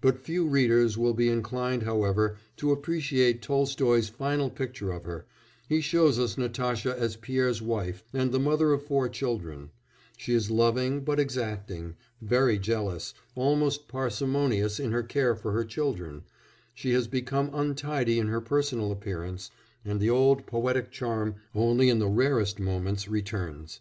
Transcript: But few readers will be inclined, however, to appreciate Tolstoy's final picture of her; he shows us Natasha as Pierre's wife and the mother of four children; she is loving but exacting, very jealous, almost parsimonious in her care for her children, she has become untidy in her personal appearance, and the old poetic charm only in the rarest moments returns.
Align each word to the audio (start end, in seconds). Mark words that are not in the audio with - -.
But 0.00 0.22
few 0.22 0.46
readers 0.46 0.96
will 0.96 1.12
be 1.12 1.28
inclined, 1.28 1.82
however, 1.82 2.36
to 2.58 2.70
appreciate 2.70 3.42
Tolstoy's 3.42 4.08
final 4.08 4.48
picture 4.48 4.92
of 4.92 5.02
her; 5.06 5.26
he 5.68 5.80
shows 5.80 6.20
us 6.20 6.38
Natasha 6.38 6.96
as 6.96 7.16
Pierre's 7.16 7.60
wife 7.60 8.04
and 8.12 8.30
the 8.30 8.38
mother 8.38 8.72
of 8.72 8.84
four 8.86 9.08
children; 9.08 9.70
she 10.16 10.32
is 10.34 10.52
loving 10.52 11.00
but 11.00 11.18
exacting, 11.18 11.96
very 12.22 12.60
jealous, 12.60 13.12
almost 13.34 13.88
parsimonious 13.88 14.78
in 14.78 14.92
her 14.92 15.02
care 15.02 15.34
for 15.34 15.50
her 15.50 15.64
children, 15.64 16.22
she 16.72 16.92
has 16.92 17.08
become 17.08 17.50
untidy 17.52 18.20
in 18.20 18.28
her 18.28 18.40
personal 18.40 18.92
appearance, 18.92 19.50
and 19.84 19.98
the 19.98 20.10
old 20.10 20.46
poetic 20.46 20.92
charm 20.92 21.34
only 21.56 21.88
in 21.88 21.98
the 21.98 22.06
rarest 22.06 22.60
moments 22.60 23.08
returns. 23.08 23.80